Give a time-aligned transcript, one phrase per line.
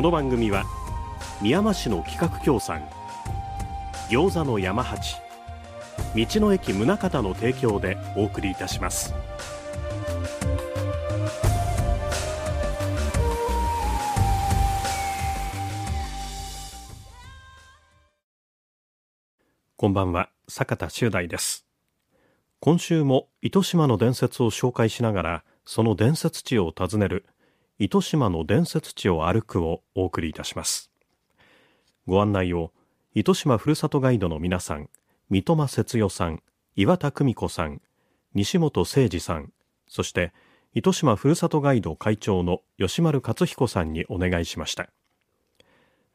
[0.00, 0.64] この番組は
[1.42, 2.88] 宮間市の企画協賛
[4.08, 5.18] 餃子の山八
[6.16, 9.12] 道の駅宗像の提供でお送りいたします。
[19.76, 21.66] こんばんは坂田修大です。
[22.60, 27.26] 今週も糸島の伝説を紹介しながらその伝説地を訪ねる
[27.82, 30.90] 糸島の伝説地を歩くをお送りいたします。
[32.06, 32.72] ご案内を
[33.14, 34.90] 糸島ふるさとガイドの皆さん
[35.30, 36.42] 三笘節代さん
[36.76, 37.80] 岩田久美子さん
[38.34, 39.50] 西本誠二さん
[39.88, 40.34] そして
[40.74, 44.90] 糸島ふるさとガイド会長の吉丸克彦さんにお願いしました。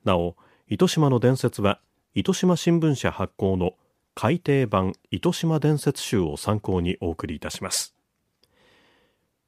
[0.04, 0.36] なお
[0.70, 1.82] 糸島の伝説は
[2.14, 3.72] 糸島新聞社発行の
[4.14, 7.96] 改訂版糸島伝説集を参考にお送りいたします。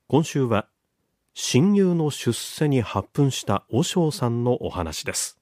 [0.08, 0.68] 今週は
[1.40, 5.38] 親友の出世に発奮した和尚さんのお話です。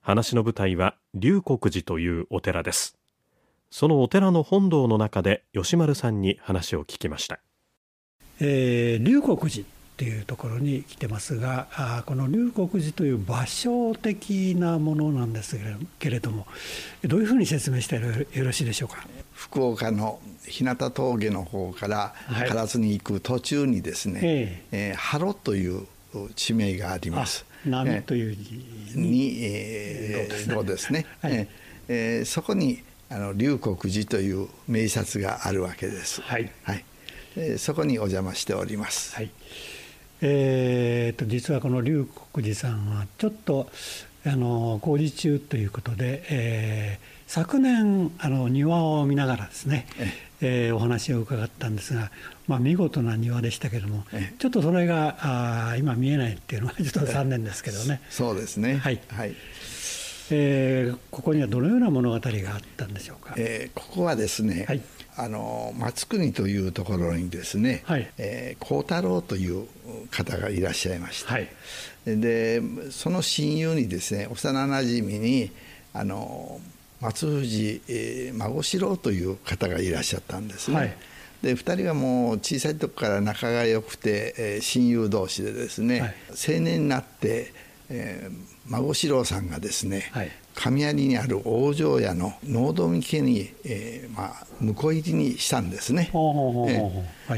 [0.00, 2.96] 話の舞台は龍谷寺というお寺です。
[3.72, 7.40] そのお寺の本堂の中で吉丸さんに話を聞きました、
[8.38, 15.58] えー、龍谷寺っていうところに来てますがあこの龍谷寺という場所的なものなんです
[15.98, 16.46] けれども
[17.02, 19.04] どういうふうに説明してよろしいでしょうか？
[19.38, 22.12] 福岡の日向峠の方から
[22.50, 25.86] 唐津に行く途中にですね、はい、ええー、ハロという
[26.34, 27.46] 地名があります。
[27.64, 31.06] 波という字に、えー、ですね。
[31.22, 31.48] はい、
[31.86, 36.20] えー、そこにあの龍谷寺という名刹があるわけです。
[36.20, 36.50] はい。
[36.64, 36.84] はい。
[37.36, 39.14] えー、そこにお邪魔しております。
[39.14, 39.30] はい。
[40.20, 43.70] えーと、実はこの龍谷寺さんはちょっと
[44.26, 49.86] あの工事中ということで、えー、昨年あの庭を見ながらですね、
[50.40, 52.10] えー、お話を伺ったんですが、
[52.46, 54.04] まあ、見事な庭でしたけれども、
[54.38, 55.16] ちょっとそれが
[55.70, 58.00] あ今見えないっていうのはちょっと残念ですけどね。
[58.08, 58.78] そうですね。
[58.78, 59.34] はい、はい。
[60.30, 64.82] えー、ここにはどのような物語があったんでしょうか、えー、ここはですね、はい、
[65.16, 68.10] あの松国というところにですね、はい。
[68.18, 69.66] えー、幸太郎という
[70.10, 71.48] 方がいらっしゃいました、はい、
[72.06, 75.50] でその親友にですね幼なじみに
[75.92, 76.60] あの
[77.00, 80.96] 松藤、えー、孫四郎という方がいらっしゃったんですね、はい、
[81.42, 87.52] で2人はもう小さい時から仲が良くて、えー、親友同士でですね、はい、青年になって、
[87.88, 88.36] えー、
[88.66, 96.10] 孫四郎さんがですね、はい、神有にある往生屋の能富家に、えーまあ、婿入りにしたんですね。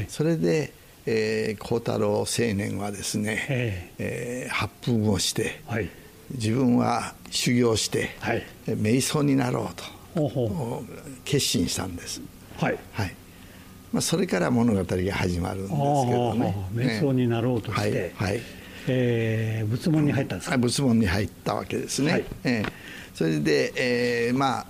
[0.09, 0.73] それで、
[1.05, 5.89] えー、幸太郎青年はですね、えー、発奮をして、はい、
[6.33, 10.83] 自分は修行して、はい、瞑想になろうと
[11.25, 12.21] 決心したんです。
[12.57, 13.15] はい、はい。
[13.91, 16.55] まあ、それから物語が始まるんですけどね。
[16.73, 18.41] 瞑想になろうとして、はいはい。
[18.87, 20.57] えー、仏門に入ったんですか？
[20.57, 22.71] 仏門に入ったわけですね、はい、えー、
[23.13, 24.65] それで、えー、まあ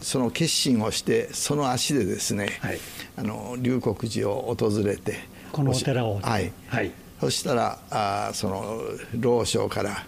[0.00, 2.78] その決心をしてその足でですね、はい、
[3.16, 5.14] あの龍谷寺を訪れて
[5.52, 6.18] このお寺を。
[6.20, 8.80] はい、はい、そしたらあその
[9.14, 10.04] 老将から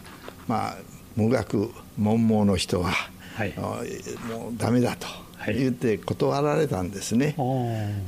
[0.48, 0.76] まあ
[1.16, 2.92] 無学文盲の人は、
[3.34, 5.06] はい、もうダメだと
[5.46, 7.36] 言って断られたんですね、はい、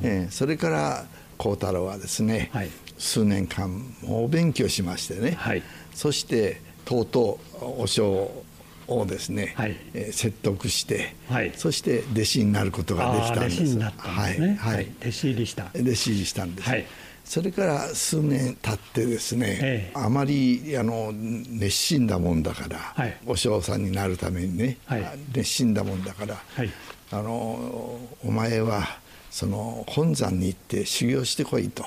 [0.07, 1.05] えー、それから
[1.37, 5.63] 幸太郎はですね、はい、数年間猛勉強しましてね、はい、
[5.93, 8.45] そしてとうとうお尚
[8.87, 13.57] をですね、はい、えー、説得して、はい、そして弟子になることができたんです。
[13.63, 14.55] 弟子になったんですね。
[14.61, 15.71] はい、はい、弟子入りした。
[15.75, 16.69] 弟子入りしたんです。
[16.69, 16.87] はい、
[17.25, 26.71] それから数年経ってですね、ええ、あまりあの熱心だもんだから、はい、お尚さんになるためにね、はい、熱心だもんだから、はい、
[27.11, 28.99] あのお前は
[29.31, 31.85] その本山に行って修行してこいと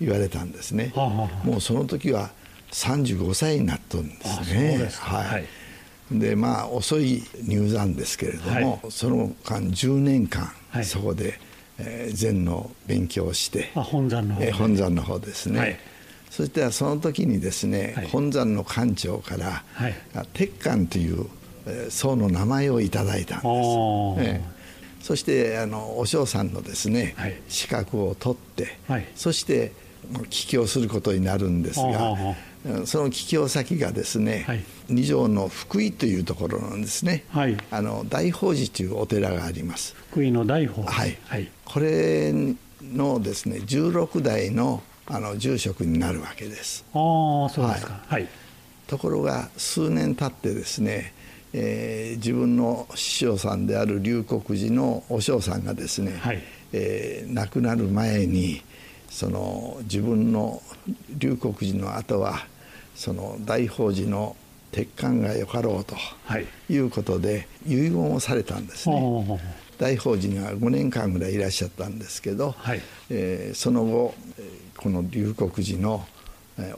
[0.00, 0.92] 言われたんですね。
[1.44, 2.30] もうその時は
[2.70, 4.88] 35歳になっとるんですね。
[5.00, 5.44] はい、
[6.12, 10.50] でまあ遅い入山ですけれども、はい、その間10年間、
[10.82, 11.38] そこで、
[11.78, 15.78] えー、禅の勉強をして本山の方、えー、本山の方ですね、はい、
[16.30, 19.64] そしてその時にですね、本山の館長から、
[20.32, 21.26] 鉄管という、
[21.66, 23.46] えー、僧の名前をいただいたんです。
[23.46, 24.54] えー
[25.04, 29.72] そしてあのお嬢さんのですね、はい、資格を取って、はい、そして
[30.30, 32.16] 帰郷することになるんですが、
[32.86, 39.94] その帰郷先がですね、はい、二条の福井というところなんですね、はい、あの大宝寺というお寺があります。
[40.10, 42.32] 福井の大宝寺、はい、はい、これ
[42.82, 46.84] のですね16代のあの住職になるわけです。
[46.94, 48.26] ああそうですか、はい、
[48.86, 51.12] ところが数年経ってですね、
[51.52, 56.42] えー、自分の師匠さんである龍谷寺の和尚さんがですね、はい。
[56.72, 58.62] えー、亡くなる前に
[59.08, 60.60] その自分の
[61.16, 62.46] 龍谷寺の後は
[62.94, 64.36] その大宝寺の
[64.72, 65.96] 鉄管がよかろうと
[66.68, 66.76] い。
[66.78, 69.40] うことで遺言をされたんですね。
[69.78, 72.80] 大宝寺には5年間ぐらいいらっしゃったんですけど、はい、
[73.10, 74.14] えー、その後
[74.76, 76.06] この龍谷寺の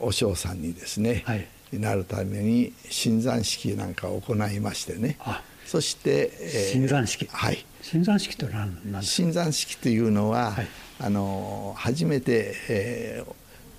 [0.01, 5.19] 和尚さんにですね、はい、なるために新山式なんかを行いましてね。
[5.67, 7.27] そして、えー、新山式。
[7.31, 7.65] はい。
[7.83, 9.03] 新山式とは何ですか？
[9.03, 10.69] 新山式というのは、はい、
[11.01, 13.33] あの初めて、えー、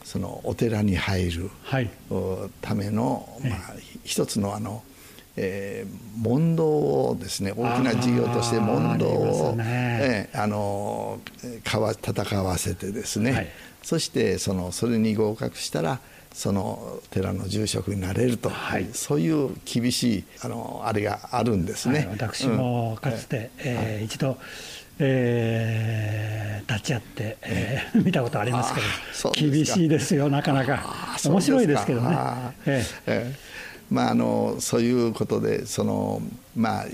[0.08, 1.50] そのお寺に入る
[2.62, 3.60] ための、まあ、
[4.06, 4.82] 一つのあの、
[5.36, 11.20] えー、問答をですね大きな事業として問答をあ、ね、えー、あの
[11.66, 13.48] かわ戦わせてですね、はい、
[13.84, 16.00] そしてそのそれに合格したら
[16.32, 22.00] その寺の住職になれると、はい、そういう厳しいあのあれがあるんですね。
[22.00, 24.38] はい、私もかつて、うん、えー、一度
[25.00, 28.82] えー、立ち会って、えー、見たことありますけ
[29.42, 31.18] ど厳しいですよなかなか。
[31.26, 32.18] 面白いですけどね。
[32.66, 33.34] ええ。
[33.90, 36.22] まあ、あのそういうことでその、
[36.56, 36.86] まあ、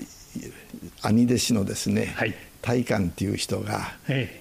[1.10, 2.34] 兄弟子のですね、はい、
[2.64, 3.92] 大観っていう人が、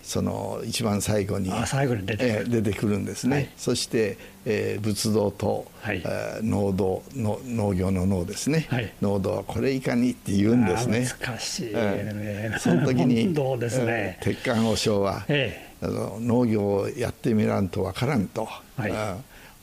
[0.02, 6.02] その一番最後に最後に出て,、えー、出てくるんですね、はい、そして、えー、仏道と、はい、
[6.42, 11.06] 農道の農業の農ですね、はい、農道はこれいかにって言うんですね。
[11.20, 18.48] 難しい、えー、その時にね、鉄管和尚は、えー、あの農業をやってみらんとわからんと、
[18.78, 18.94] はい、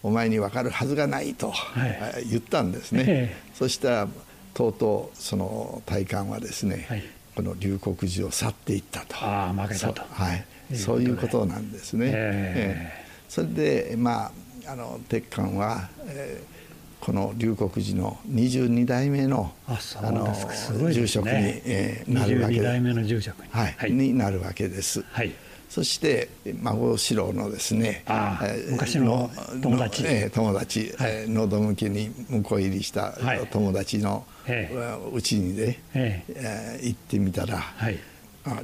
[0.03, 1.87] お前に分かるはずがないと、は
[2.23, 4.09] い、言ったんですね、えー、そしたら
[4.53, 7.03] とうとうその体感はですね、はい
[7.41, 9.17] この龍谷寺を去っていったと。
[9.21, 10.03] あ負けたと。
[10.11, 14.27] はい、そういうことなんですね、えー、それでま
[14.67, 19.79] ああの鉄管は、えー、この龍谷寺の22代目のあ
[20.11, 25.03] の住職に、えー、なるわけで22代目の住職に,、はい、はい、になるわけです。
[25.11, 25.33] はい。
[25.71, 26.29] そして
[26.63, 28.05] 孫四郎のですね
[28.71, 29.31] 昔の
[29.63, 30.03] 友達。
[30.05, 33.15] え友達、はい、喉向きに向こう入りした
[33.53, 34.27] 友達の
[35.12, 37.99] うちにね、え行ってみたら、はい、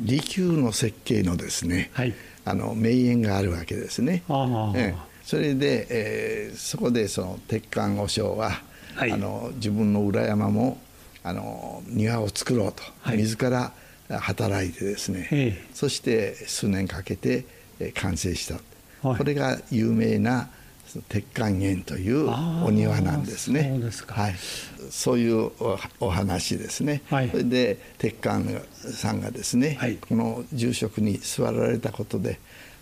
[0.01, 4.23] 利休の設計のですね、はい、あの名園があるわけですね。
[4.75, 4.95] え
[5.25, 8.63] それで、えー、そこでその鉄管和尚は、
[8.95, 10.79] はい、あの自分の裏山も
[11.25, 13.73] あの庭を作ろうと、はい、自ら
[14.09, 17.45] 働いてですね、そして数年かけて
[17.95, 18.61] 完成した、
[19.07, 20.49] はい、これが有名な
[21.09, 22.29] 鉄管園という
[22.65, 23.71] お庭なんですね。
[23.73, 24.35] そうですか、はい、
[24.91, 25.51] そういう
[26.01, 27.03] お話ですね。
[27.11, 32.39] はい、それで鉄管さんがですね、はい、この住職に座られたことで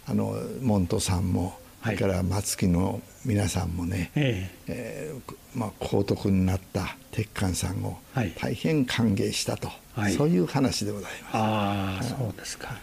[0.07, 5.13] あの門徒さんもそれから松木の皆さんもね、ええ。
[5.15, 7.99] ー、まあ、皇徳になった鉄管さんを
[8.37, 11.31] 大変歓迎したと、はい、そういう話でございます。
[11.35, 12.79] ああ、そうですか。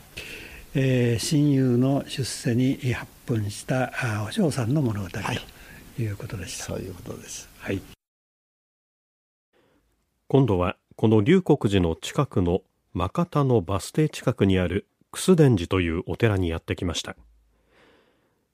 [0.74, 3.92] えー、親友の出世に発奮した
[4.26, 5.42] お嬢さんの物語、はい、
[5.98, 6.64] ということでした。
[6.64, 7.50] そういうことです。
[7.60, 7.82] はい。
[10.30, 12.62] 今度はこの龍谷寺の近くの
[12.94, 17.18] 真田のバス停近くにある楠伝寺というお寺にやってきました。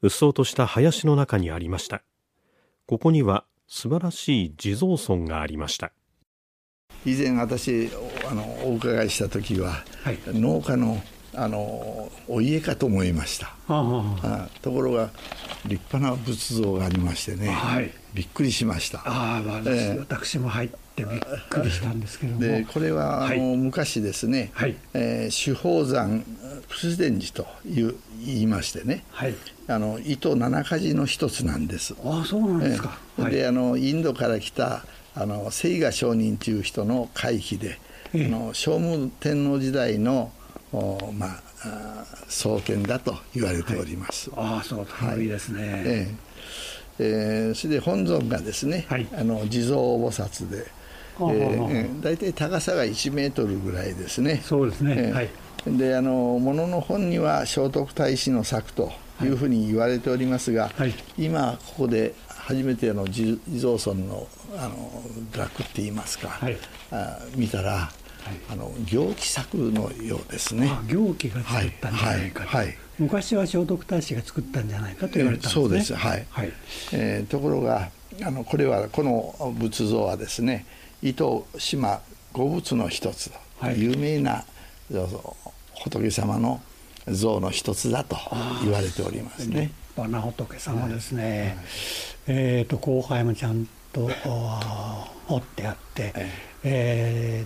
[0.02, 2.02] うっそうとした林の中にありました。
[2.88, 5.92] ここには素晴らしい地蔵尊がありました。
[7.06, 7.92] 以前私
[8.28, 11.00] あのお伺いした時は、はい、農家の
[11.40, 15.12] あのお家かと思いました、はあはあ、ところが
[15.68, 19.04] 立派な仏像がありましてね、はい、びっくりしました。
[19.06, 24.76] あ、まあ、えー、私も入ってびっくりしたんですけどでこれはあの、はい、昔ですね、はい。
[24.96, 26.24] えー、主宝山
[26.68, 29.36] 仏殿寺という言いましてね、はい、
[29.68, 31.94] あの糸七かの一つなんです。
[32.04, 37.80] あそうなんですか、えー、であのインドから来たあの清賀上人という人の会費で、
[38.14, 40.32] えー、あの聖武天皇時代の
[41.14, 44.30] まあ、創建だと言われております。
[44.32, 45.62] はい、ああそう古いですね。
[45.64, 46.28] ええ
[47.00, 50.66] えー、それで本尊がですね、はい、あの地蔵菩薩で、
[51.20, 54.42] えー、大体高さが1メートルぐらいですね。
[54.44, 54.96] そうですね。
[54.98, 55.30] えー、はい。
[55.66, 66.58] であの物の本には聖徳太子の作というふうに言われておりますが、はい、今ここで初めての地蔵尊のあの額って言いますか、はい、
[66.92, 67.92] あ見たら
[68.50, 70.70] あの行基作のようですね。
[70.88, 75.64] 行基が作ったんじゃないかと、はいはい、昔は聖徳太子が作ったんじゃないかと言われたんですね。
[75.64, 75.96] そうです。
[75.96, 76.52] はい、はい、
[76.94, 77.90] えー、ところが
[78.24, 80.66] あのこれはこの仏像はですね
[81.02, 82.02] 糸島
[82.34, 84.44] 五仏の一つ、はい、有名な
[85.76, 86.62] 仏様の
[87.08, 88.18] 像の一つだと
[88.64, 89.62] 言われておりますね。
[89.62, 91.58] 立派な仏様ですね。
[92.26, 94.10] はい、えっ、ー、と後輩もちゃんと
[95.28, 96.47] 掘ってあって、ええ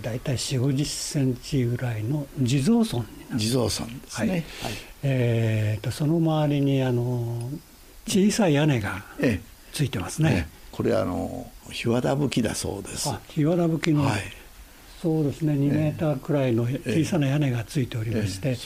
[0.01, 3.05] ー、大体4 5 0センチぐらいの地蔵尊
[3.37, 4.31] 地蔵尊ですね。
[4.31, 4.43] はい、
[5.03, 7.49] えーと、その周りにあの
[8.07, 9.03] 小さい屋根が
[9.73, 10.47] ついてますね。
[10.49, 10.61] ええ。
[10.71, 13.09] これあの日和田吹きだそうです。
[13.29, 14.21] 日和田吹きの、はい、
[15.01, 15.53] そうですね。
[15.53, 18.57] 2メーターくらいの小さな屋根がついておりまして、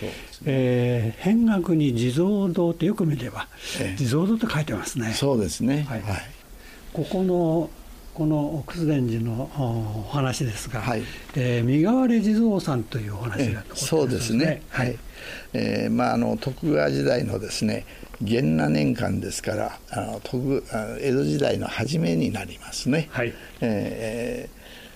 [0.45, 3.47] えー、扁額に地蔵堂ってよく見れば、
[3.97, 5.13] 地蔵堂って書いてますね。
[5.13, 6.21] そうですね、はい、はい、
[6.93, 7.69] ここの
[8.15, 9.49] この楠伝寺の
[10.07, 11.03] お話ですが、はい。
[11.35, 14.61] えー、身代わり地蔵さんというお話が、ね、そうですね。
[14.69, 14.97] はい、
[15.53, 17.85] えー、まああの徳川時代のですね
[18.21, 20.63] 元那年間ですからあの徳
[21.01, 23.33] 江戸時代の初めになりますね、はい。
[23.61, 24.55] えー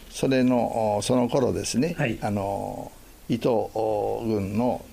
[0.09, 2.91] それのその頃ですね、はい、あの
[3.29, 4.83] 伊藤軍の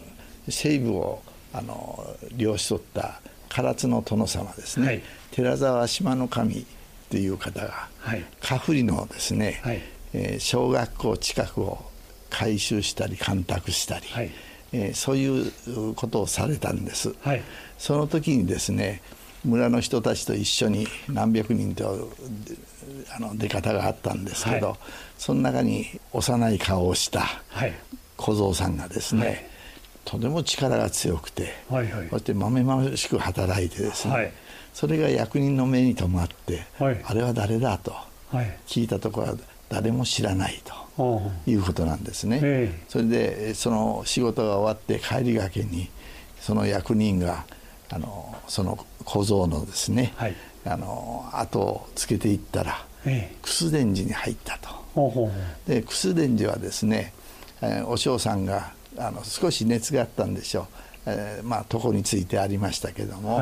[0.48, 6.66] 西部をあの領し取った唐津の殿様ですね、はい、寺沢島の神
[7.10, 9.80] という方が、はい、カフリのですね、はい、
[10.12, 11.78] えー、小学校近くを
[12.30, 14.30] 改修したり干拓したり、はい、
[14.72, 17.42] えー、そういうことをされたんです、はい、
[17.78, 19.02] その時にですね
[19.44, 22.10] 村の人たちと一緒に何百人と
[23.14, 24.76] あの出方があったんですけど、はい、
[25.18, 27.24] その中に幼い顔をした
[28.16, 29.44] 小僧さんがですね、はい、
[30.04, 34.32] とても力が強くて、はいはい、そしてまめまめしく働いてですね、はい、
[34.76, 37.94] それが役人の目に留まって、あれは誰だと。
[38.66, 39.34] 聞いたところは
[39.70, 40.60] 誰も知らない
[40.94, 42.74] ということなんですね。
[42.86, 45.88] それでその仕事が終わって帰りがけに
[46.42, 47.46] その役人が
[47.88, 50.34] あのその小僧のですね、はい、
[50.66, 54.68] あの後をつけていったら、ええ、楠伝寺に入ったと。
[54.94, 57.14] ほうほうで楠伝寺はですね、
[57.62, 60.66] えー、お嬢さんがあの少し熱があったんでしょう、
[61.06, 63.40] えー、まあ床についてありましたけども、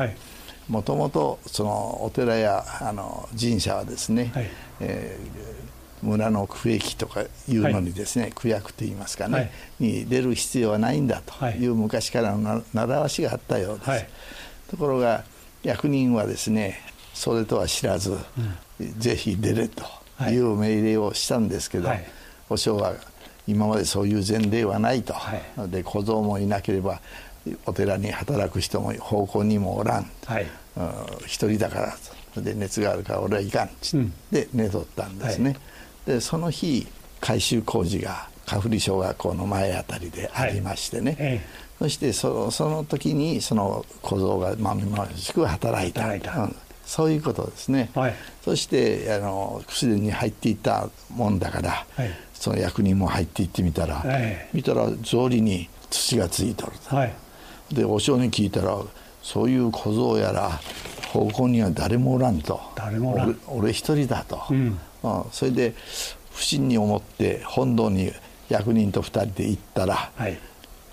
[0.69, 11.67] もともとそのお寺やあの神社はですね、はい、えー、村の区域とかいうのにですね、はい、区役といいますかね、はい、に出る必要はないんだとい。
[11.67, 14.05] う昔からの習わしがあったようです。
[14.69, 15.23] ところが
[15.63, 16.79] 役人はですね
[17.13, 18.11] それとは知らず、
[18.79, 19.83] うん、ぜひ出れと
[20.29, 22.05] いう命令をしたんですけど、はい、
[22.49, 22.93] 和尚は
[23.47, 26.99] 今までそういう前例はないと、はい、で小僧もいなければ
[27.65, 30.47] お寺に働く人も奉公にもおらん、はい、
[31.25, 31.95] 一人だから
[32.33, 35.55] とで熱があるから俺はいかん、うん、で寝とったんですね、は
[36.13, 36.87] い、でその日
[37.21, 41.41] 改修工事が香振小学校の前あたりでありましてね、はい。
[41.79, 46.01] そしてそその時にその小僧がまみましく働いた。
[46.03, 57.13] 働いた、うん、そういうことですね、はい、そしてあの薬に入っていったもんだから、はい、その役人も入っていってみたら、はい、見たら草履に土がついとると、はい、
[57.71, 58.77] でお正に聞いたら
[59.21, 60.59] そういう小僧やら
[61.11, 62.59] 奉公には誰もおらんと。
[62.75, 63.39] 誰もおらん。
[63.47, 65.73] 俺一人だと、うん、うん、それで
[66.33, 68.11] 不審に思って本堂に
[68.49, 70.37] 役人と二人で行ったら、はい。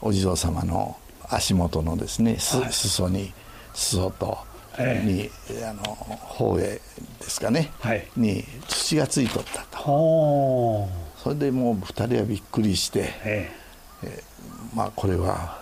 [0.00, 0.97] お地蔵様の
[1.29, 3.33] 足元のですね、はい、裾に
[3.75, 4.38] 裾と
[4.79, 5.31] に、え。
[5.49, 6.81] ー、あの方へで
[7.21, 10.88] すかね、はい、に土がついとったと。
[11.23, 15.62] それでもう二人はびっくりして、えー、えー、まあこれは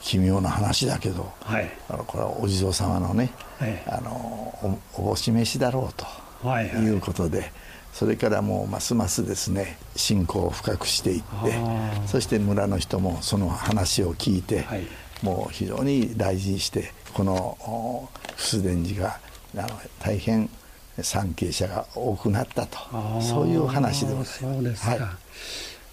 [0.00, 6.48] 奇妙な話だけど、はい、あのこれはお地蔵様のね、はい、あのおぼし飯だろうと
[6.78, 7.38] いうことで。
[7.38, 7.52] はいはい
[7.98, 11.26] それからもうますますですね信仰を深くしていって
[12.06, 14.86] そして村の人もその話を聞いて、はい、
[15.22, 19.18] もう非常に大事にしてこの楠伝寺が
[19.56, 20.48] あの大変
[21.02, 22.78] 参詣者が多くなったと
[23.20, 24.38] そういう話でございます。
[24.40, 25.00] そうですか、はい、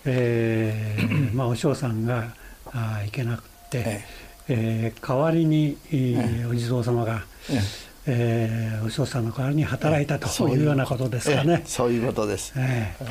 [0.06, 2.36] えー、まあお嬢さんが
[2.68, 3.44] あ行けなく
[3.84, 4.04] て、
[4.48, 4.94] ええ。
[4.96, 7.86] ー、代わりに、えー、お地蔵様が、ええ。
[8.08, 11.64] えー、お嬢さんの代わりに働いたというようなことですかね。
[11.66, 12.54] そういうことです。
[12.56, 13.06] えー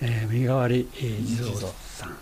[0.00, 2.16] えー、身代わり地蔵さん、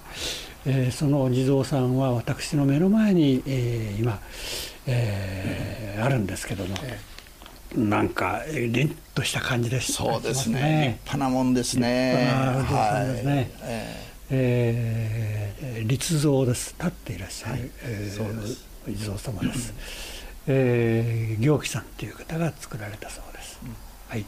[0.67, 4.21] えー、そのお地蔵さんは私の目の前に、えー、今、
[4.87, 6.77] えー、あるんですけども、
[7.75, 10.99] なんか凛とした感じです、そうですね。
[11.07, 12.29] 立派なもんですね。
[12.59, 13.51] 立派なですね、はい。
[13.63, 16.75] えー、えー、立像です。
[16.79, 18.57] 立っていらっしゃる、はい、えー、
[18.89, 19.75] お地蔵様です、
[20.47, 23.75] えー、行基さんという方が作られたそうです、うん、
[24.09, 24.25] はい。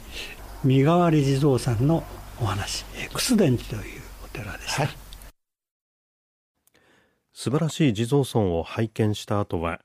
[0.65, 2.03] 身代わり地蔵さんの
[2.41, 4.91] お話楠伝寺というお寺でした、はい、
[7.33, 9.81] 素晴らしい地蔵尊を拝見した後は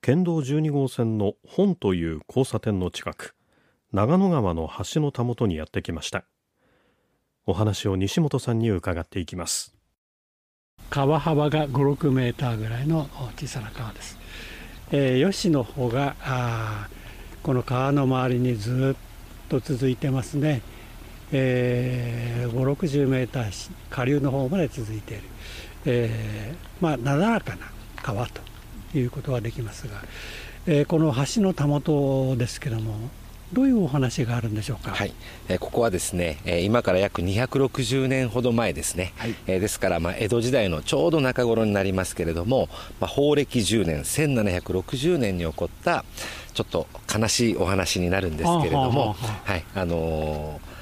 [0.00, 3.34] 県道12号線の本という交差点の近く
[3.92, 6.24] 長野川の橋のたもとにやってきました
[7.46, 9.76] お話を西本さんに伺っていきます。
[10.90, 14.18] 川幅が5、6メーターぐらいの小さな川です、
[14.92, 16.88] えー、吉の方があ
[17.42, 20.62] この川の周りにずっと続いてますね、
[21.32, 25.22] えー、5、60メーター下流の方まで続いている、
[25.86, 28.40] えー、まあなだらかな川と
[28.96, 30.02] いうことはできますが、
[30.66, 33.10] えー、この橋のたもとですけども
[33.52, 35.12] どういうお話があるんでしょうか、はい。
[35.48, 42.68] えー、ここはですね、えー、今から約260年ほど前ですね、はい、えー、ですから、まあ、江戸時代のちょうど中頃になりますけれども、
[43.00, 46.04] まあ、法暦10年1760年に起こった
[46.54, 49.64] ちょっと悲しいお話になるんですけれども、はい。
[49.74, 50.75] あのー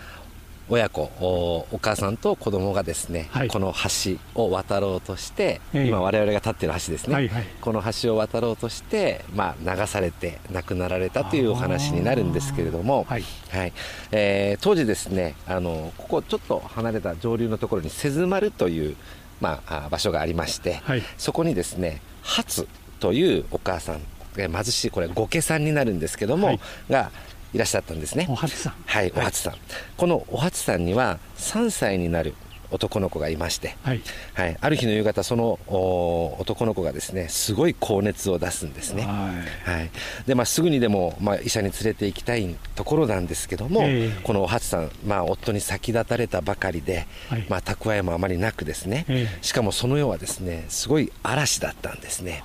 [0.69, 13.25] 親子お母さんと子供がですね、はい、この橋を渡ろうとして、えー、今我々が立っている橋ですね、はいはい、この橋を渡ろうとして、まあ、流されて亡くなられたというお話になるんですけれども、はい。
[13.51, 13.73] はい。
[14.11, 18.97] えー、当時ですねあのここちょっと離れた上流のところに瀬津丸という、
[19.41, 22.67] まあ、場所がありまして、はい、そこにですね初
[23.01, 24.01] というお母さん
[24.35, 27.11] 貧しいこれ御家さんになるんですけども、はい、が
[27.55, 28.27] いらっしゃったんですね。
[28.29, 28.75] お初さん。
[28.85, 29.61] はいお初さん、はい、
[29.97, 32.35] このお初さんには3歳になる
[32.71, 34.01] 男の子がいまして、はい、
[34.35, 39.33] はい、ある日の夕方その男の子がですねすごい高熱を出すんですね、は
[39.69, 39.91] い、はい、
[40.27, 52.43] でまあ、すぐにでも、まあ、医者に連れて行きたいところなんですけども、えー、このお初さん、まあ、夫に先立たれたばかりで、はい、まあ、蓄えもあまりなくですね、えー、しかもその世はですねすごい嵐だったんですね、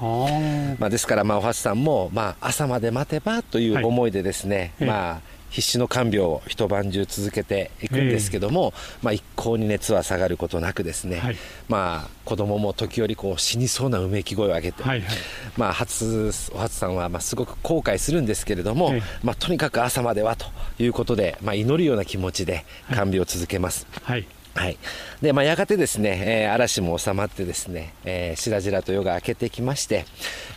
[0.80, 11.36] まあ、ですから、まあ、お初さんも、まあ、朝まで待てばという思いでですね、まあ必死の看病を一晩中続けていくんですけども、えー、まあ、一向に熱は下がることなくですね、はい、
[11.68, 15.10] まあ、子供も時折こう死にそうなうめき声を上げて、はいはい、
[15.58, 20.46] まあ、初お初さんはまあすごく後悔するんですけれども、えー、まあ、とにかく朝まではと
[20.78, 23.88] いうことで、まあ、祈るような気持ちで看病を続けます。
[24.04, 24.26] はい。
[24.56, 24.78] はい。
[25.22, 30.06] でまあ、やがてですね、えー、嵐も収まってですね、えー、しらじらと夜が明けてきまして、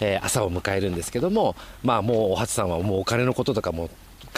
[0.01, 3.91] えー、朝を迎えるんですけども、まあ、もうお初さんはもうお金のこととかも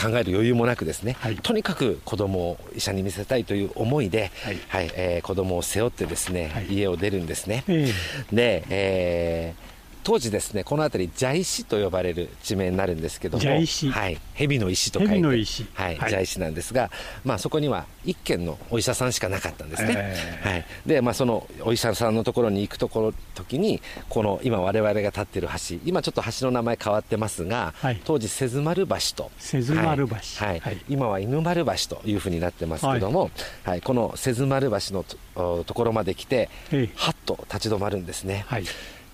[0.04, 4.58] 考える余裕もなくですね、はい、とにかく子供を医者に見せたいという思いで、はい。
[4.68, 7.64] はいえー、子供を背負ってですね、はい、家を出るんですね。
[7.68, 9.73] えー、で、えー
[10.04, 14.20] 当時ですねこの辺り蛇石と呼ばれる地名になるんですけども蛇石はい。
[14.34, 15.66] 蛇の石と書いて蛇の石。
[15.74, 16.90] はい、はい、蛇石なんですが
[17.24, 29.30] まあそこには一軒のお医者さんしかなかったんですね、えー、はいでまあそのお医者さんのところに行くところ時にこの今我々が立っている橋今ちょっと橋の名前変わってますが、はい、当時瀬津丸橋と。
[29.38, 30.14] 瀬津丸橋、
[30.44, 33.30] はい、はい、今は犬丸橋というふうになってますけども、
[33.64, 33.80] はい。
[33.80, 36.48] この瀬津丸橋のとところまで来て、
[36.96, 38.64] はっと立ち止まるんですね、はい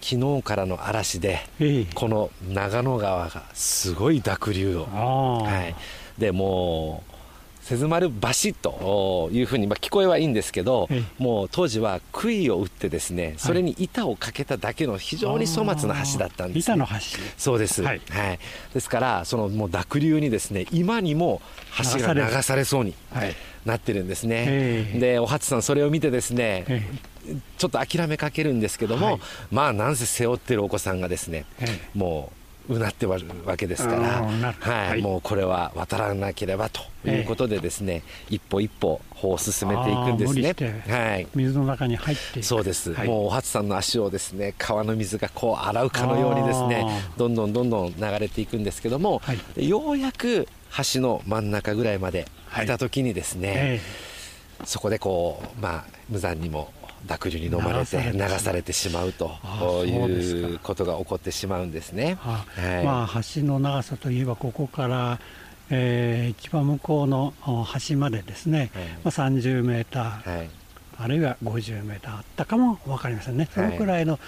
[0.00, 1.40] 昨日からの嵐で、
[1.94, 5.74] この長野川がすごい濁流を、は
[6.18, 7.10] い、でもう
[7.62, 16.94] 瀬津丸橋というふうに、まあ、聞こえはいいんですけど、もう当時は杭を打ってですねそれに板をかけただけの非常に粗末な橋だったんです、ね、板の橋。
[17.36, 18.38] そうです、はい、はい、
[18.74, 21.42] ですからそのもう濁流にですね今にも
[21.78, 22.94] 橋が流されそうに
[23.64, 26.88] なってるんですね、でお初さんそれを見てですね、
[27.58, 31.44] ちょっと諦めかけるんですけども、はい、まあなんせ背負ってるお子さんがですね、
[31.94, 32.32] も
[32.68, 34.22] ううなってわるわけですから、
[34.60, 40.54] はい、もうこれは渡らなければということでですね、一歩一歩歩を進めていくんですね。
[40.88, 50.46] はい、水の中に入ってそうです、はい、もうお初さんの足をですね川の水がこう洗うかのようにですねどんどんどんどん流れていくんですけども、はい、ようやく
[50.94, 53.80] 橋の真ん中ぐらいまで来た時にですね、
[54.64, 56.72] そこでこうまあ無残にも
[57.06, 59.12] 濁流に飲まれて流されてしまう。
[59.12, 59.30] と
[59.84, 62.18] いうことが起こってしまうんですね。
[62.20, 62.44] は
[62.82, 65.18] い、まあ、橋の長さといえばここから
[65.70, 67.32] えー、一番向こうの
[67.88, 70.50] 橋までですね、はい、まあ、30メーター、はい、
[70.98, 74.18] あるいは50メーターあったかも分かりませんね、そのくらいの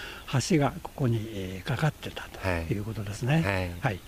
[0.49, 2.79] 橋がここにかかってたとい。
[2.79, 3.79] うことですね。
[3.83, 4.01] はい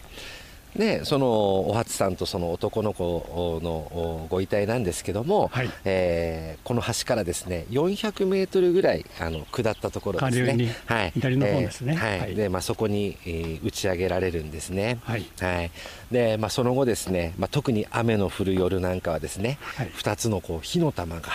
[0.76, 15.70] でそのお初さんとその男の子のご遺体なんですけども、はい、えー、この橋からですね400メートルぐらいあの下ったところですね、はい、左の方ですね、えー、はい、でまあ、そこに、えー、打ち上げられるんですね、はい、はい、
[16.10, 21.30] でまあ、その後ですね、まあ、特に雨の降る夜なんかはですね、はい、2つのこう火の玉が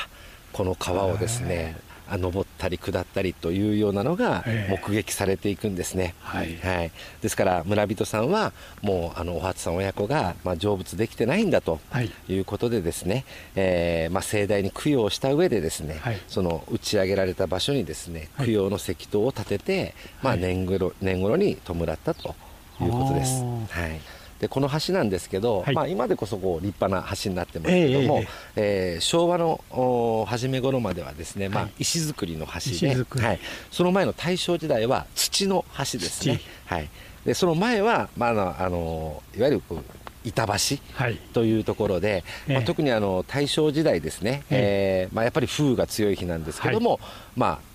[0.52, 1.78] この川をですね
[2.18, 6.92] 登ったり下ったりというようなのが目撃されていくんですね、はい、はい、
[7.22, 11.80] ですから村人さんはもうあのお初さん親子が、まあ、成仏できてないんだと
[12.28, 12.40] い。
[12.40, 13.24] うことでですね、はい、
[13.56, 22.36] えー、まあ、盛大に供養した上でですね、はい、その打ち上げられた場所にですね供養の石塔を建てて、まあ、年頃年頃に弔ったと
[22.82, 23.44] いうことです。
[23.44, 24.00] はい
[24.40, 36.40] でこの橋なんですけど、はい、まあ、今でこそこう立派な橋になってますけども、えー、えー、昭和の初め頃まではですね、まあ、石造りの橋で、はい、その前の大正時代は土の橋ですね。
[36.66, 36.90] はい、
[37.26, 39.64] でその前は、まあ、あのあのいわゆる
[40.24, 40.78] 板橋
[41.34, 47.00] というところで、はい、まあ、特にあの大正時代ですね、えー、まあ、やっぱり風雨が強い日なんですけども、はい、
[47.36, 47.69] まあ、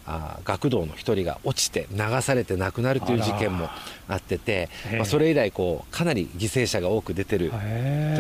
[0.45, 3.69] 学童の一人が落ちて流されて亡くなるという事件も
[4.09, 7.57] あってて、まあ、それ以来こうかなり犠牲者が多く出てると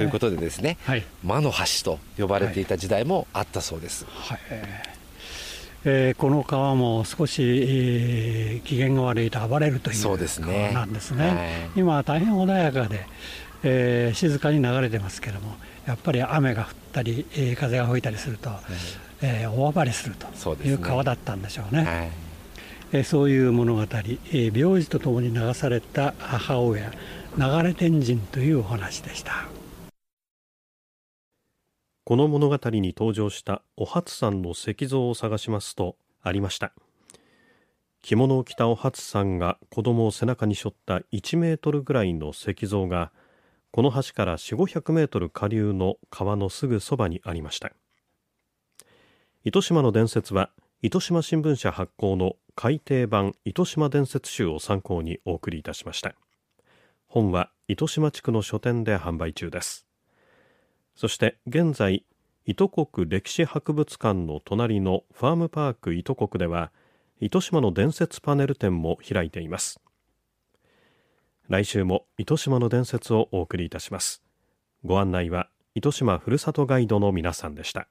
[0.02, 4.06] いうことでですね、はい、魔の橋と呼ばれていた時代もあったそうです。
[4.08, 4.38] はい。
[5.86, 10.70] えー、この川も少し、えー、機嫌が悪いと暴れるという川なんですね。
[11.00, 13.06] すねはい、今は大変穏やかで、
[13.64, 18.58] えー、静かに流れてますけどもやっぱり雨が降ったり、えー、風が吹いたりすると、はい、
[19.26, 21.84] えー、大暴れするという川だったんでしょうね。
[21.84, 22.12] そう、ね
[22.92, 26.90] えー、そういう物語、えー、病児とともに流された母親
[27.38, 29.48] 流れ天神というお話でした。
[32.04, 36.72] この物語に登場したお初さんの石像を探しますとありました。
[38.02, 43.10] 着物を着たお初さんが子供を背中に背負った1メートルぐらいの石像が
[43.70, 47.72] この橋から4 5 0 0メートル下流の川のすぐそばにありました
[49.46, 50.48] 糸島の伝説は
[50.80, 56.14] 糸島新聞社発行の改訂版糸島伝説集を参考にお送りいたしました。
[57.06, 59.86] 本は糸島地区の書店で販売中です。
[60.96, 62.06] そして現在
[62.46, 66.72] 糸国歴史博物館の隣のファームパーク糸国では
[67.20, 69.78] 糸島の伝説パネル展も開いています。
[71.50, 74.22] 来週も糸島の伝説をお送りいたします。
[74.86, 77.88] ご案内は糸島ふるさとガイドの皆さんでした。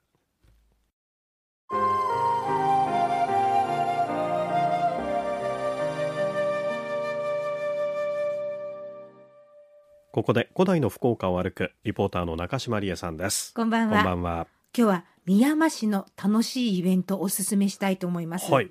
[10.14, 13.52] ここで古代の福岡を歩くリポーターの中島理恵さんです。
[13.52, 13.96] こんばんは。
[13.96, 14.46] こんばんは。
[14.72, 18.70] 今日は宮山市の楽しいイベントをお勧めしたいと思います、はい。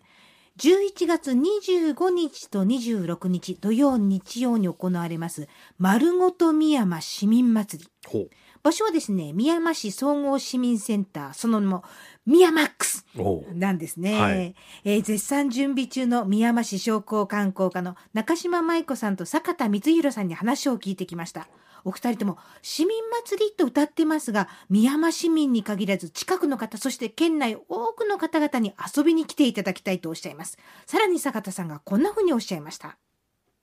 [0.58, 8.30] 11月25日と26日土曜日曜に行われます丸ごと宮山市民祭り。
[8.64, 11.84] 場所はですね宮山市総合市民センターその名も
[12.26, 13.06] 宮マックス
[13.54, 14.56] なんですね、はい、
[14.86, 21.48] えー、絶賛準備中の宮山市商工観光課の中島舞子さんと坂田光弘さんに話を聞いてきました
[21.86, 30.58] お二人とも市民祭りと歌ってますが、宮山市民に限らず近くの方、そして県内多くの方々に遊びに来ていただきたいとおっしゃいます。
[30.86, 32.98] さらに坂田さんがこんなふうにおっしゃいました。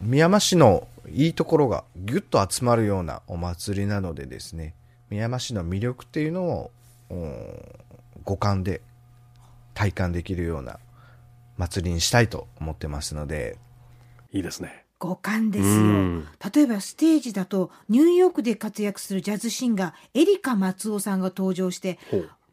[0.00, 4.74] 宮山市のいいところがぎゅっと集まるようなお祭りなのでですね、
[5.08, 6.70] 宮山市の魅力っていうのを
[8.24, 8.80] 五感で
[9.74, 10.78] 体感できるような
[11.56, 13.58] 祭りにしたいと思ってますので。
[14.32, 14.84] いいですね。
[15.00, 16.22] 五感ですよ、
[16.54, 21.98] 例えばステージだとニューヨークで活躍するジャズシンガーエリカ松尾さんが登場して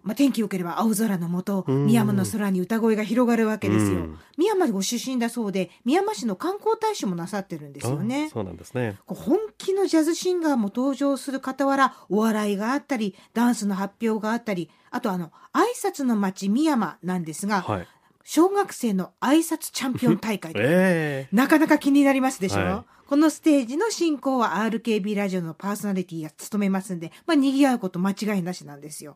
[0.03, 4.07] まあ、天気良ければ青空の下、深山の空に歌声が広がるわけですよ。
[4.37, 8.29] 深山ご出身だそうで、深山市の観光大使もなさってるんですよね。
[8.31, 8.97] そうなんですね。
[9.05, 17.87] 本気のジャズシンガーも登場する傍ら、お笑いがあったり、ダンスの発表があったり、あとあの、挨拶の街深山なんですが、はい
[18.29, 29.15] 小学生の挨拶チャンピオン大会 えー、なかなか気になりますでしょ、はい、このステージの進行は RKB ラジオのパーソナリティが務めますんで、まあ、賑わうこと間違いなしなんですよ。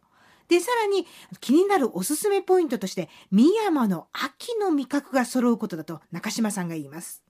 [0.52, 1.08] で、さらに
[1.40, 7.24] 気になるおすすめポイントとして、深山の秋の味覚が揃うことだと中島さんが言います。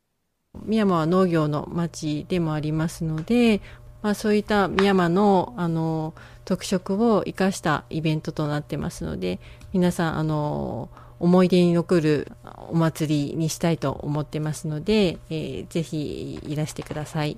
[0.66, 3.62] 深山は農業の町でもありますので、
[4.02, 9.40] まあ、そういった深山のあの特色を生かしたイベントとなってますので
[9.72, 12.32] 皆さんあの思い出に残る
[12.70, 17.38] お祭りにしたいと思ってますので、えー、ぜひいらしてください。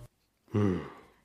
[0.53, 0.81] うん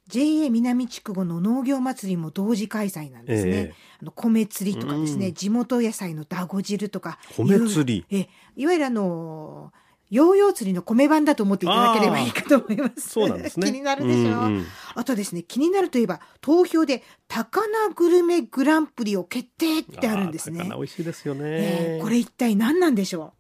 [0.09, 3.51] JA 南筑後の農業祭りも同時開催なんですね。
[3.53, 7.19] えー、あの米釣りとかですね、うん、地元野菜のだご汁とか。
[7.37, 9.79] 米釣りえいわゆるあのー
[10.11, 13.11] ヨーヨー釣りの米版だと思っていただければいいかと思います。
[13.11, 13.67] そうなんですね。
[13.71, 14.31] 気になるでしょ？
[14.31, 20.61] う、うんうん、あとですね、気になるといえば、投票で高菜グルメグランプリを決定ってあるんですね。
[20.61, 23.35] 高菜美味しいですよね、えー、これ一体何なんでしょ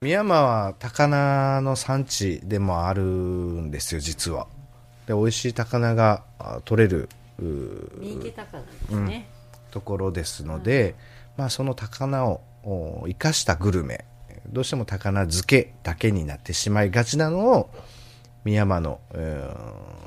[0.00, 0.04] う？
[0.04, 4.48] 宮山は高菜の産地でもあるんですよ、実は。
[5.06, 6.24] で、美味しい高菜が
[6.64, 7.08] 取れる。
[7.38, 9.28] 三池高菜ですね、
[9.64, 10.94] うん、ところですので、
[11.36, 12.40] まあその高菜を
[13.06, 14.04] 生かしたグルメ
[14.48, 17.70] どうしても高菜漬けだけになってしまいがちなのを、
[18.44, 19.50] 深山の、え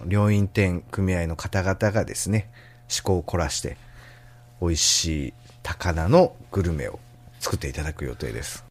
[0.04, 2.52] ー、両院店組合の方々がですね、
[2.84, 3.78] 思考を凝らして、
[4.62, 7.00] 美味しい高菜のグルメを
[7.40, 8.66] 作っていただく予定です。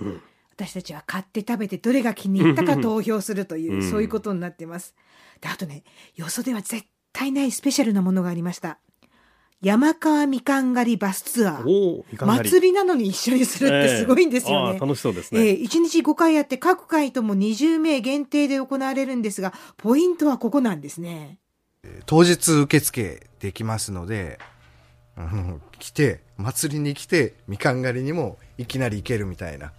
[0.00, 0.22] うん、
[0.56, 4.94] 私たちは買って食べてどれが気に入ったか投票するという、そういうことになってます。
[5.40, 5.84] で、あとね、
[6.16, 8.78] よそでは絶対ないスペシャルなものがありました。
[9.62, 12.02] 山川みかん狩りバスツアー。
[12.18, 14.76] 祭りなのに一緒にするってすごいんですよね。
[14.76, 15.48] えー、楽しそうですね。
[15.48, 21.38] えー、1日5回やって各回とも20名限定で行われるんですが、ポイントはここなんですね。
[22.06, 24.38] 当日受付できますので、
[25.18, 29.72] うん、来て、祭りに来て、みかん狩りにもいきなり行けるみたいな。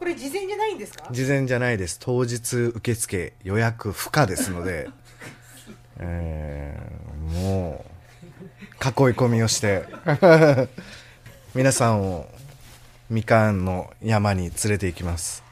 [0.00, 1.06] これ事前じゃないんですか？
[1.10, 1.98] 事前じゃないです。
[2.00, 4.88] 当日受付予約不可ですので、
[6.00, 8.40] えー、もう、
[8.82, 9.84] 囲い込みをして。
[11.54, 12.26] 皆さんを
[13.10, 15.42] みかんの山に連れて行きます。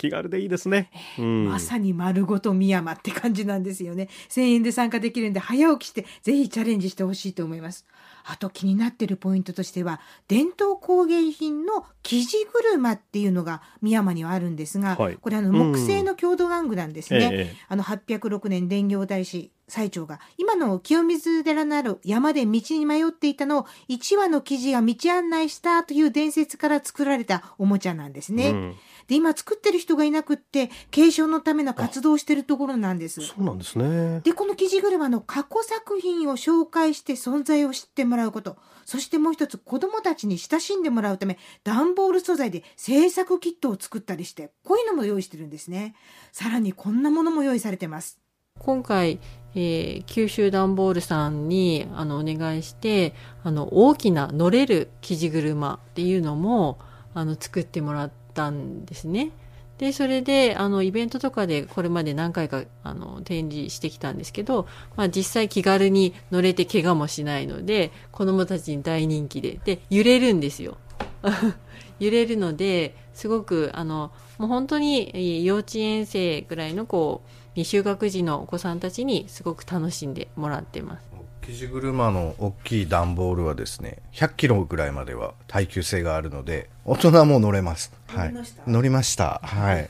[0.00, 4.08] 気軽でいいですね、うん、まさに丸ごと深山って感じなんですよね。
[4.30, 7.84] 1000円で参加できるんで早起きしてぜひチャレンジしてほしいと思います。
[8.24, 28.50] あと気になってるポイントとしては伝統工芸品の生地車っていうのが深山にはあるんですが、はい、これあの木製の郷土玩具なんですね、うんええ、あの806年伝行大師最長が今の清水寺なる山で道に迷っていたのを1羽の生地が道案内したという伝説から作られたおもちゃなんですね。
[28.50, 28.74] うん、
[29.10, 33.20] で今作ってる人がいなくって継承のための活動をしてるところなんです。
[33.22, 34.20] そうなんですね。
[34.20, 38.56] でこの生地車の過去作品を紹介して存在を知ってもらうこと。
[38.84, 45.96] そしてもう一つ子供たちに親しんでもらうため段ボール素材で制作キットを作ったりしてこういうのも用意してるんですね。
[46.30, 48.20] さらにこんなものも用意されてます。
[48.60, 49.18] 今回、
[49.56, 56.78] えー、九州段ボールさんにあのお願いしてあの大きな乗れる生地車っていうのも
[57.12, 59.30] あの作ってもらったんですね。
[59.78, 70.76] でそれであのイベントとかでこれまで何回かあの展示してきたんですけど、まあ、実際気軽に乗れて怪我もしないので子どもたちに大人気でで揺れるんですよ。
[71.98, 81.09] 揺れるのですごくあのもう本当に幼稚園生ぐらいのこう未就学児のお子さんたちにすごく楽しんでもらってます
[81.42, 87.92] 生地車の大きい段ボールはですね100キロぐらいまでは耐久性があるので大人も乗れます。
[88.06, 88.34] はい。
[88.66, 89.40] 乗りました？
[89.42, 89.88] はい。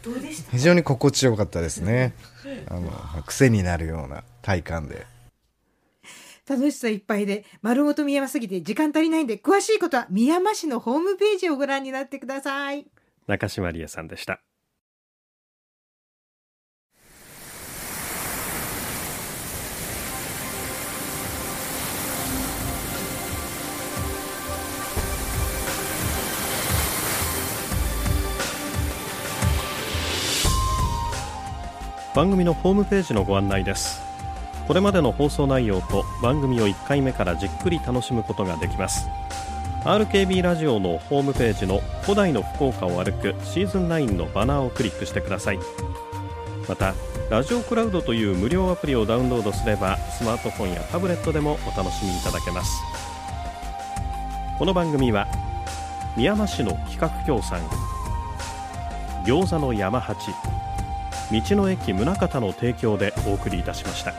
[0.52, 2.14] 非常に心地よかったですね。
[2.68, 2.90] あの
[3.26, 5.06] 癖になるような体感で。
[6.48, 12.86] 楽しさいっぱいで丸ごと宮山すぎて時間足りないんで詳しいことは宮山市のホームページをご覧になってください。
[13.28, 14.40] 中島理恵さんでした
[32.20, 34.02] 番組のホームページのご案内です。
[34.68, 39.08] これまでの放送内容と番組を1回目からじっくり楽しむことができます。
[39.84, 45.58] RKB ラジオのホームページの古代の福岡を歩くシーズン9のバナーをクリックしてください。
[46.68, 46.92] また
[47.30, 52.70] ラジオクラウドという無料アプリをダウンロードすればスマートフォンやタブレットでもお楽しみいただけます。
[54.58, 55.26] この番組は
[56.18, 57.62] 宮山市の企画協賛
[59.24, 60.18] 餃子の山八
[61.30, 64.14] 道の駅宗像の提供でお送りいたしました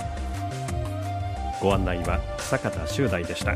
[1.61, 3.55] ご案内は坂田修大でした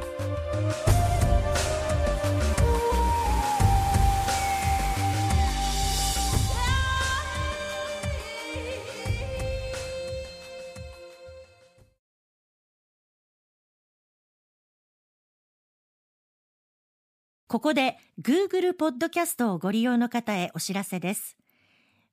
[17.47, 21.37] ここで Google ポッドキャストをご利用の方へお知らせです。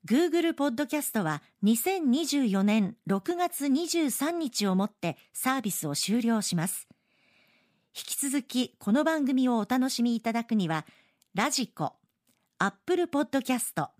[0.05, 6.88] Google ポッドキャストは2024年6月23日をもってサービスを終了します。
[7.97, 10.87] 引き続きこの番組をお楽しみいただくには、
[11.37, 13.91] radiko、Apple ポッドキャスト、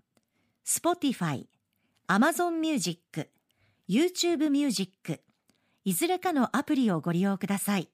[0.65, 5.21] Spotify、Amazon Music、YouTube Music、
[5.85, 7.87] いずれかのアプリをご利用ください。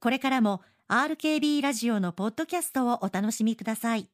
[0.00, 4.08] これからも RKB ラジオのポッドキャストをお楽しみください。